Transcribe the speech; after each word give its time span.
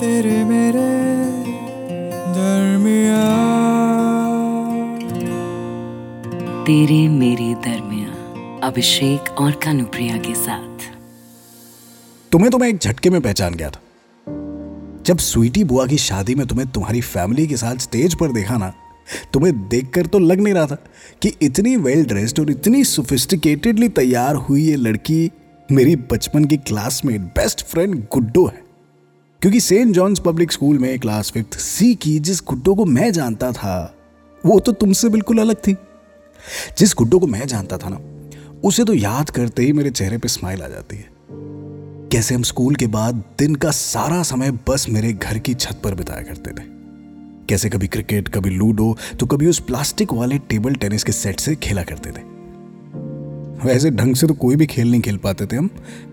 तेरे 0.00 0.44
मेरे 0.44 0.82
दरमिया 2.34 3.24
तेरे 6.64 7.08
मेरे 7.08 7.48
दरमिया 7.64 8.60
अभिषेक 8.66 9.30
और 9.40 9.50
कानुप्रिया 9.64 10.16
के 10.16 10.34
साथ। 10.34 10.86
तुम्हें 12.32 12.50
तो 12.50 12.58
मैं 12.58 12.68
एक 12.68 12.78
झटके 12.78 13.10
में 13.10 13.20
पहचान 13.20 13.54
गया 13.54 13.70
था। 13.70 13.80
जब 15.06 15.18
स्वीटी 15.18 15.64
बुआ 15.64 15.86
की 15.86 15.98
शादी 15.98 16.34
में 16.34 16.46
तुम्हें 16.46 16.68
तुम्हारी 16.68 17.00
फैमिली 17.00 17.46
के 17.46 17.56
साथ 17.56 17.76
स्टेज 17.76 18.14
पर 18.14 18.32
देखा 18.32 18.56
ना 18.56 18.72
तुम्हें 19.32 19.68
देखकर 19.68 20.06
तो 20.06 20.18
लग 20.18 20.40
नहीं 20.40 20.54
रहा 20.54 20.66
था 20.66 20.78
कि 21.22 21.34
इतनी 21.42 21.76
वेल 21.76 22.04
ड्रेस्ड 22.04 22.40
और 22.40 22.50
इतनी 22.50 22.82
सोफिस्टिकेटेडली 22.84 23.88
तैयार 24.00 24.36
हुई 24.48 24.62
ये 24.62 24.76
लड़की 24.76 25.30
मेरी 25.72 25.96
बचपन 26.12 26.44
की 26.44 26.56
क्लासमेट 26.56 27.20
बेस्ट 27.38 27.66
फ्रेंड 27.66 28.02
गुड्डो 28.12 28.46
है। 28.46 28.69
क्योंकि 29.42 29.60
सेंट 29.60 29.94
जॉन्स 29.94 30.18
पब्लिक 30.18 30.52
स्कूल 30.52 30.78
में 30.78 30.98
क्लास 30.98 31.30
फिफ्थ 31.30 31.54
सी 31.54 31.94
की 31.94 32.18
जिस 32.18 32.40
गुड्डो 32.48 32.74
को 32.74 32.84
मैं 32.84 33.12
जानता 33.12 33.52
था, 33.52 33.94
वो 34.46 34.60
तो 34.60 34.72
तुमसे 34.72 35.08
बिल्कुल 35.08 35.38
अलग 35.38 35.56
थी। 35.56 35.76
जिस 36.78 36.94
गुड्डो 36.98 37.18
को 37.18 37.26
मैं 37.26 37.46
जानता 37.46 37.78
था 37.78 37.88
ना, 37.88 38.00
उसे 38.64 38.84
तो 38.84 38.94
याद 38.94 39.30
करते 39.30 39.62
ही 39.62 39.72
मेरे 39.72 39.90
चेहरे 39.90 40.18
पे 40.18 40.28
स्माइल 40.28 40.62
आ 40.62 40.68
जाती 40.68 40.96
है। 40.96 41.08
कैसे 42.12 42.34
हम 42.34 42.42
स्कूल 42.42 42.74
के 42.74 42.86
बाद 42.86 43.22
दिन 43.38 43.54
का 43.54 43.70
सारा 43.70 44.22
समय 44.22 44.50
बस 44.68 44.86
मेरे 44.88 45.12
घर 45.12 45.38
की 45.38 45.54
छत 45.54 45.80
पर 45.84 45.94
बिताया 45.94 46.22
करते 46.22 46.50
थे। 46.50 46.64
कैसे 47.48 47.68
कभी 47.68 47.86
क्रिकेट, 47.86 48.28
कभी 48.28 48.50
लूडो 48.50 48.96
तो 49.20 49.26
कभी 49.26 49.46
उस 49.46 49.58
प्लास्टिक 49.58 50.12
वाले 50.12 50.38
टेबल 50.38 50.74
टेनिस 50.74 51.04
के 51.04 51.12
सेट 51.12 51.40
से 51.40 51.56
खेला 51.56 51.82
करते 51.82 52.10
थे। 52.10 52.22
वैसे 53.66 53.90
ढंग 53.90 54.14
से 54.14 54.26
तो 54.26 54.34
कोई 54.34 54.56
भी 54.56 54.66
खेल 54.66 54.90
नहीं 54.90 55.00
खेल 55.00 55.16
पाते 55.16 55.46
थे 55.46 55.56
हम। 55.56 55.70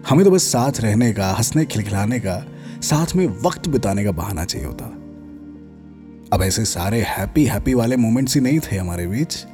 हमें 0.09 0.25
तो 0.25 0.31
बस 0.31 0.43
साथ 0.43 0.79
रहने 0.79 1.13
का, 1.13 1.31
हंसने, 1.31 1.65
खिलखिलाने 1.65 2.19
का 2.19 2.45
साथ 2.81 3.15
में 3.15 3.27
वक्त 3.27 3.67
बिताने 3.67 4.03
का 4.03 4.11
बहाना 4.11 4.45
चाहिए 4.45 4.67
होता। 4.67 4.85
अब 6.33 6.43
ऐसे 6.43 6.65
सारे 6.65 7.01
हैप्पी 7.01 7.45
हैप्पी 7.45 7.73
वाले 7.73 7.95
मोमेंट्स 7.95 8.35
ही 8.35 8.41
नहीं 8.41 8.59
थे 8.59 8.77
हमारे 8.77 9.07
बीच। 9.07 9.45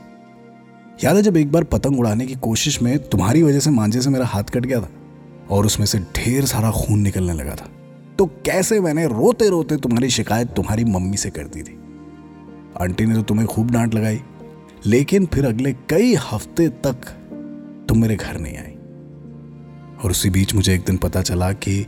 याद 1.03 1.15
है 1.15 1.21
जब 1.21 1.37
एक 1.37 1.51
बार 1.51 1.63
पतंग 1.63 1.99
उड़ाने 1.99 2.25
की 2.25 2.35
कोशिश 2.35 2.81
में 2.81 3.09
तुम्हारी 3.09 3.43
वजह 3.43 3.59
से 3.59 3.69
मांझे 3.69 4.01
से 4.01 4.09
मेरा 4.09 4.25
हाथ 4.25 4.43
कट 4.43 4.65
गया 4.65 4.81
था 4.81 4.89
और 5.49 5.65
उसमें 5.65 5.85
से 5.85 5.99
ढेर 5.99 6.45
सारा 6.45 6.71
खून 6.71 6.99
निकलने 6.99 7.33
लगा 7.33 7.55
था। 7.55 7.69
तो 8.17 8.25
कैसे 8.25 8.79
मैंने 8.79 9.05
रोते 9.05 9.49
रोते 9.49 9.77
तुम्हारी 9.77 10.09
शिकायत 10.09 10.47
तुम्हारी 10.47 10.83
मम्मी 10.83 11.17
से 11.17 11.29
कर 11.29 11.43
दी 11.43 11.61
थी? 11.61 11.79
आंटी 12.81 13.05
ने 13.05 13.15
तो 13.15 13.21
तुम्हें 13.21 13.47
खूब 13.47 13.71
डांट 13.71 13.93
लगाई, 13.93 14.21
लेकिन 14.85 15.25
फिर 15.25 15.45
अगले 15.45 15.73
कई 15.73 16.13
हफ़्ते 16.15 16.69
तक 16.69 16.95
तुम 17.89 18.01
मेरे 18.01 18.15
घर 18.15 18.37
नहीं 18.39 18.57
आई। 18.57 18.75
और 20.03 20.11
उसी 20.11 20.29
बीच 20.29 20.55
मुझे 20.55 20.75
एक 20.75 20.81
दिन 20.81 20.97
पता 20.97 21.21
चला 21.21 21.51
कि 21.51 21.85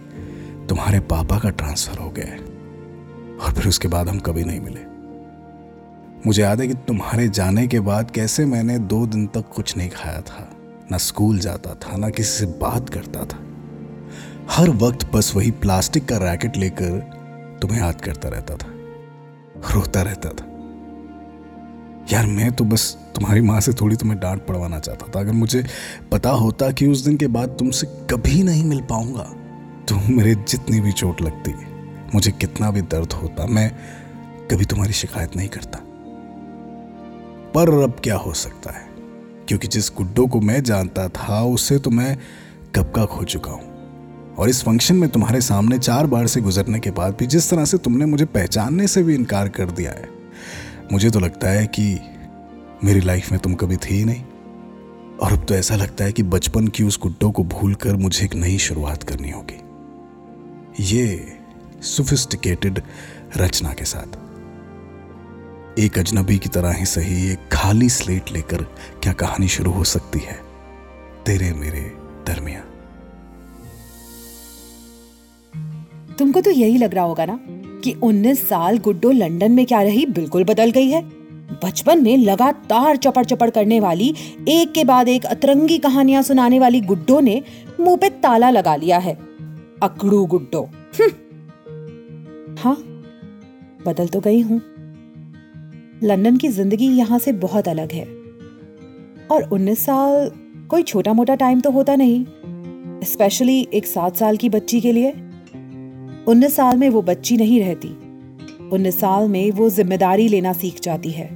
तुम्हारे 0.69 0.99
पापा 0.99 1.39
का 1.39 1.49
ट्रांसफ़र 1.49 1.97
हो 1.97 2.09
गया 2.09 2.25
है। 2.25 2.37
और 3.37 3.53
फिर 3.53 3.67
उसके 3.67 3.87
बाद 3.87 4.09
हम 4.09 4.19
कभी 4.19 4.43
नहीं 4.43 4.59
मिले। 4.59 4.95
मुझे 6.25 6.41
याद 6.41 6.61
है 6.61 6.67
कि 6.67 6.73
तुम्हारे 6.73 7.27
जाने 7.27 7.67
के 7.67 7.79
बाद 7.79 8.11
कैसे 8.11 8.45
मैंने 8.45 8.79
दो 8.79 9.07
दिन 9.07 9.27
तक 9.27 9.45
कुछ 9.55 9.77
नहीं 9.77 9.89
खाया 9.89 10.21
था। 10.21 10.51
ना 10.91 10.97
स्कूल 10.97 11.39
जाता 11.39 11.73
था, 11.73 11.97
ना 11.97 12.09
किसी 12.09 12.39
से 12.39 12.45
बात 12.45 12.89
करता 12.89 13.25
था। 13.25 13.37
हर 14.51 14.69
वक्त 14.69 15.11
बस 15.13 15.35
वही 15.35 15.51
प्लास्टिक 15.51 16.05
का 16.05 16.17
रैकेट 16.17 16.57
लेकर 16.57 16.99
तुम्हें 17.61 17.79
याद 17.79 18.01
करता 18.01 18.29
रहता 18.29 18.55
था। 18.55 18.67
रोता 19.73 20.01
रहता 20.01 20.29
था। 20.29 20.45
यार, 22.13 22.25
मैं 22.25 22.51
तो 22.51 22.63
बस 22.63 22.97
तुम्हारी 23.15 23.41
माँ 23.41 23.59
से 23.59 23.73
थोड़ी 23.73 23.95
तुम्हें 23.95 24.19
डांट 24.19 24.45
पड़वाना 24.45 24.79
चाहता 24.79 25.11
था। 25.15 25.19
अगर 25.19 25.31
मुझे 25.31 25.65
पता 26.11 26.29
होता 26.29 26.71
कि 26.71 26.87
उस 26.87 27.05
दिन 27.05 27.17
के 27.17 27.27
बाद 27.27 27.49
तुमसे 27.49 27.87
कभी 27.87 28.43
नहीं 28.43 28.63
मिल 28.63 28.81
पाऊँगा 28.81 29.33
तो 29.87 29.95
मेरे 30.09 30.35
जितनी 30.35 30.79
भी 30.79 30.91
चोट 30.91 31.21
लगती, 31.21 31.53
मुझे 32.15 32.31
कितना 32.31 32.71
भी 32.71 32.81
दर्द 32.81 33.13
होता, 33.13 33.45
मैं 33.45 33.71
कभी 34.51 34.65
तुम्हारी 34.65 34.93
शिकायत 34.93 35.35
नहीं 35.35 35.49
करता। 35.49 35.79
पर 37.55 37.69
अब 37.83 37.99
क्या 38.03 38.15
हो 38.15 38.33
सकता 38.33 38.71
है? 38.71 38.83
क्योंकि 39.47 39.67
जिस 39.67 39.91
गुड्डो 39.97 40.25
को 40.27 40.41
मैं 40.41 40.61
जानता 40.63 41.07
था, 41.07 41.43
उसे 41.43 41.77
तो 41.79 41.89
मैं 41.89 42.17
कब 42.75 42.91
का 42.91 43.05
खो 43.05 43.23
चुका 43.23 43.51
हूँ। 43.51 43.73
और 44.35 44.49
इस 44.49 44.63
फ़ंक्शन 44.63 44.95
में 44.95 45.09
तुम्हारे 45.09 45.41
सामने 45.41 45.77
चार 45.77 46.07
बार 46.07 46.27
से 46.27 46.41
गुजरने 46.41 46.79
के 46.79 46.91
बाद 46.91 47.15
भी 47.19 47.25
जिस 47.25 47.49
तरह 47.49 47.65
से 47.65 47.77
तुमने 47.77 48.05
मुझे 48.05 48.25
पहचानने 48.25 48.87
से 48.87 49.03
भी 49.03 49.15
इनकार 49.15 49.49
कर 49.49 49.71
दिया 49.71 49.91
है, 49.91 50.09
मुझे 50.91 51.09
तो 51.09 51.19
लगता 51.19 51.49
है 51.49 51.65
कि 51.67 51.99
मेरी 52.83 53.01
लाइफ 53.01 53.31
में 53.31 53.39
तुम 53.41 53.53
कभी 53.53 53.77
थी 53.77 53.95
ही 53.95 54.05
नहीं। 54.05 54.23
और 55.21 55.33
अब 55.33 55.45
तो 55.45 55.55
ऐसा 55.55 55.75
लगता 55.75 56.03
है 56.03 56.11
कि 56.11 56.23
बचपन 56.23 56.67
की 56.67 56.83
उस 56.83 56.99
गुड्डो 57.01 57.31
को 57.31 57.43
भूलकर 57.43 57.95
मुझे 57.95 58.25
एक 58.25 58.35
नई 58.35 58.57
शुरुआत 58.57 59.03
करनी 59.03 59.29
होगी। 59.29 59.61
ये 60.79 61.33
सोफिस्टिकेटेड 61.81 62.81
रचना 63.37 63.73
के 63.73 63.85
साथ। 63.85 64.17
एक 65.79 65.99
अजनबी 65.99 66.37
की 66.37 66.49
तरह 66.49 66.71
ही 66.71 66.85
सही, 66.85 67.31
एक 67.31 67.39
खाली 67.51 67.89
स्लेट 67.89 68.31
लेकर 68.31 68.63
क्या 69.03 69.13
कहानी 69.13 69.47
शुरू 69.47 69.71
हो 69.71 69.83
सकती 69.83 70.19
है? 70.19 70.39
तेरे 71.25 71.53
मेरे 71.53 71.81
दरमिया 72.27 72.63
तुमको 76.19 76.41
तो 76.41 76.51
यही 76.51 76.77
लग 76.77 76.93
रहा 76.93 77.05
होगा 77.05 77.25
ना 77.25 77.39
कि 77.83 77.93
19 77.93 78.47
साल 78.47 78.77
गुड्डो 78.77 79.11
लंदन 79.11 79.51
में 79.51 79.65
क्या 79.65 79.81
रही, 79.81 80.05
बिल्कुल 80.05 80.43
बदल 80.43 80.71
गई 80.71 80.89
है। 80.89 81.01
बचपन 81.63 82.03
में 82.03 82.17
लगातार 82.17 82.95
चपड़ 82.95 83.25
चपड़ 83.25 83.49
करने 83.49 83.79
वाली, 83.79 84.15
एक 84.47 84.71
के 84.71 84.83
बाद 84.83 85.09
एक 85.09 85.25
अतरंगी 85.25 85.77
कहानियाँ 85.77 86.23
सुनाने 86.23 86.59
वाली 86.59 86.81
गुड्डो 86.81 87.19
ने 87.19 87.41
मुँह 87.79 87.97
पे 87.97 88.09
ताला 88.09 88.49
लगा 88.49 88.75
लिया 88.75 88.97
है। 88.97 89.34
अकड़ू 89.85 90.25
गुड्डो। 90.25 90.61
हाँ 92.61 92.75
बदल 93.85 94.07
तो 94.07 94.19
गई 94.19 94.39
हूँ। 94.41 94.57
लंदन 96.03 96.37
की 96.37 96.47
ज़िंदगी 96.47 96.87
यहाँ 96.87 97.19
से 97.19 97.31
बहुत 97.33 97.67
अलग 97.67 97.91
है। 97.91 98.05
और 99.31 99.43
19 99.53 99.79
साल 99.79 100.29
कोई 100.69 100.83
छोटा 100.83 101.13
मोटा 101.13 101.35
टाइम 101.35 101.61
तो 101.61 101.71
होता 101.71 101.95
नहीं 101.95 103.01
स्पेशली 103.05 103.59
एक 103.73 103.85
सात 103.85 104.17
साल 104.17 104.37
की 104.37 104.49
बच्ची 104.49 104.81
के 104.81 104.91
लिए। 104.91 105.11
उन्नीस 106.27 106.55
साल 106.55 106.77
में 106.77 106.89
वो 106.89 107.01
बच्ची 107.01 107.37
नहीं 107.37 107.59
रहती। 107.59 107.87
उन्नीस 108.69 108.99
साल 108.99 109.27
में 109.27 109.51
वो 109.51 109.69
ज़िम्मेदारी 109.69 110.27
लेना 110.27 110.53
सीख 110.53 110.79
जाती 110.81 111.11
है। 111.11 111.29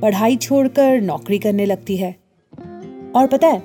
पढ़ाई 0.00 0.36
छोड़कर 0.36 1.00
नौकरी 1.00 1.38
करने 1.38 1.66
लगती 1.66 1.96
है। 1.96 2.12
और 3.16 3.26
पता 3.26 3.48
है 3.48 3.62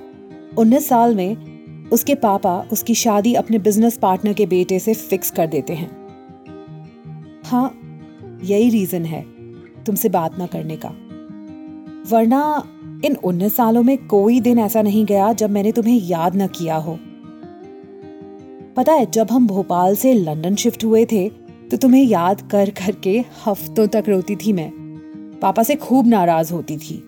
उन्नीस 0.58 0.88
साल 0.90 1.16
में 1.16 1.47
उसके 1.92 2.16
पापा 2.16 2.60
उसकी 2.72 2.94
शादी 2.96 3.34
अपने 3.34 3.60
बिज़नेस 3.60 3.98
पार्टनर 3.98 4.34
के 4.34 4.46
बेटे 4.46 4.80
से 4.80 4.94
फिक्स 4.94 5.32
कर 5.32 5.48
देते 5.48 5.74
हैं। 5.74 5.90
हाँ 7.46 7.80
यही 8.44 8.70
रीजन 8.70 9.06
है 9.06 9.22
तुमसे 9.84 10.10
बात 10.10 10.38
ना 10.40 10.46
करने 10.46 10.78
का। 10.78 10.90
वरना 12.12 12.64
इन 13.06 13.16
उन्नीस 13.16 13.56
सालों 13.56 13.84
में 13.84 13.98
कोई 14.08 14.40
दिन 14.40 14.60
ऐसा 14.60 14.82
नहीं 14.82 15.06
गया 15.06 15.32
जब 15.34 15.50
मैंने 15.50 15.72
तुम्हें 15.72 16.00
याद 16.02 16.36
न 16.36 16.48
किया 16.48 16.76
हो। 16.76 16.98
पता 18.78 18.94
है, 18.94 19.06
जब 19.06 19.32
हम 19.32 19.48
भोपाल 19.48 19.96
से 19.96 20.14
लंदन 20.14 20.56
शिफ्ट 20.56 20.84
हुए 20.84 21.06
थे 21.06 21.28
तो 21.72 21.78
तुम्हें 21.78 22.04
याद 22.04 22.42
कर 22.42 22.70
करके 22.70 23.24
हफ्तों 23.46 23.88
तक 23.88 24.04
रोती 24.08 24.36
थी 24.36 24.54
मैं। 24.54 24.70
पापा 25.42 25.64
से 25.64 25.76
खूब 25.76 26.08
नाराज़ 26.08 26.54
होती 26.54 26.78
थी 26.78 27.04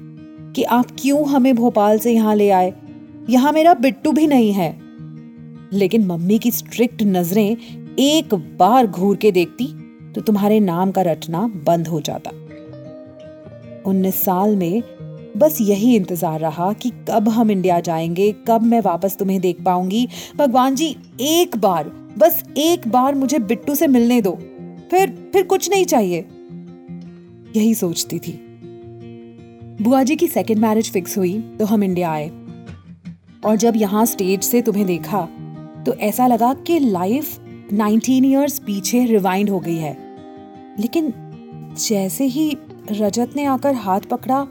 कि 0.55 0.63
आप 0.63 0.87
क्यों 0.99 1.25
हमें 1.27 1.55
भोपाल 1.55 1.99
से 1.99 2.11
यहाँ 2.11 2.35
ले 2.35 2.49
आए? 2.49 2.73
यहाँ 3.29 3.51
मेरा 3.51 3.73
बिट्टू 3.73 4.11
भी 4.11 4.27
नहीं 4.27 4.51
है। 4.53 4.69
लेकिन 5.73 6.05
मम्मी 6.05 6.37
की 6.39 6.51
स्ट्रिक्ट 6.51 7.03
नज़रें 7.03 7.57
एक 7.99 8.33
बार 8.59 8.87
घूर 8.87 9.15
के 9.15 9.31
देखती 9.31 9.65
तो 10.13 10.21
तुम्हारे 10.21 10.59
नाम 10.59 10.91
का 10.91 11.01
रटना 11.01 11.41
बंद 11.65 11.87
हो 11.87 11.99
जाता। 12.01 12.31
उन्नीस 13.89 14.23
साल 14.23 14.55
में 14.55 14.81
बस 15.37 15.57
यही 15.61 15.95
इंतज़ार 15.95 16.39
रहा 16.39 16.71
कि 16.73 16.91
कब 17.09 17.29
हम 17.29 17.51
इंडिया 17.51 17.79
जाएँगे, 17.79 18.31
कब 18.47 18.61
मैं 18.61 18.79
वापस 18.81 19.17
तुम्हें 19.17 19.39
देख 19.41 19.61
पाऊँगी। 19.63 20.07
भगवान 20.37 20.75
जी, 20.75 20.95
एक 21.21 21.57
बार, 21.57 21.91
बस 22.17 22.43
एक 22.57 22.87
बार 22.87 23.15
मुझे 23.15 23.39
बिट्टू 23.39 23.75
से 23.75 23.87
मिलने 23.87 24.21
दो। 24.21 24.31
फिर 24.91 25.09
फिर 25.33 25.43
कुछ 25.43 25.69
नहीं 25.69 25.85
चाहिए। 25.85 26.25
यही 27.55 27.73
सोचती 27.75 28.19
थी। 28.19 28.39
बुआ 29.81 30.03
जी 30.03 30.15
की 30.15 30.27
सेकेंड 30.27 30.59
मैरिज 30.59 30.91
फिक्स 30.91 31.17
हुई 31.17 31.39
तो 31.59 31.65
हम 31.65 31.83
इंडिया 31.83 32.11
आए। 32.11 32.29
और 33.43 33.55
जब 33.55 33.73
यहाँ 33.75 34.05
स्टेज 34.05 34.43
से 34.43 34.61
तुम्हें 34.61 34.85
देखा 34.85 35.21
तो 35.85 35.93
ऐसा 35.93 36.27
लगा 36.27 36.53
कि 36.67 36.79
लाइफ 36.79 37.39
19 37.73 38.23
इयर्स 38.25 38.59
पीछे 38.59 39.05
रिवाइंड 39.05 39.49
हो 39.49 39.59
गई 39.59 39.77
है। 39.77 39.95
लेकिन 40.79 41.13
जैसे 41.79 42.25
ही 42.25 42.57
रजत 42.91 43.35
ने 43.35 43.45
आकर 43.45 43.73
हाथ 43.75 44.01
पकड़ा 44.01 44.43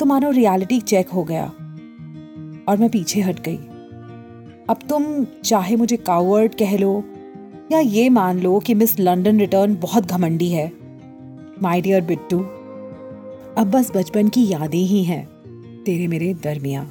तो 0.00 0.06
मानो 0.06 0.30
रियलिटी 0.30 0.80
चेक 0.80 1.08
हो 1.08 1.24
गया 1.24 1.44
और 2.68 2.76
मैं 2.80 2.88
पीछे 2.90 3.20
हट 3.20 3.40
गई। 3.40 3.56
अब 4.68 4.78
तुम 4.88 5.24
चाहे 5.44 5.76
मुझे 5.76 5.96
कावर्ड 5.96 6.54
कह 6.54 6.76
लो 6.78 7.02
या 7.72 7.78
ये 7.78 8.08
मान 8.08 8.40
लो 8.40 8.58
कि 8.58 8.74
मिस 8.74 8.98
लंदन 9.00 9.40
रिटर्न 9.40 9.76
बहुत 9.76 10.06
घमंडी 10.06 10.48
है 10.48 10.70
माई 11.62 11.80
डियर 11.80 12.00
बिट्टू, 12.00 12.38
अब 13.58 13.70
बस 13.74 13.90
बचपन 13.96 14.28
की 14.28 14.46
यादें 14.48 14.78
ही 14.78 15.02
हैं 15.04 15.24
तेरे 15.84 16.06
मेरे 16.06 16.32
दरमिया 16.34 16.90